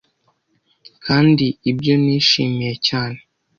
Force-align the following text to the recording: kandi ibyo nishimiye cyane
kandi 1.05 1.45
ibyo 1.69 1.93
nishimiye 2.03 2.73
cyane 2.87 3.19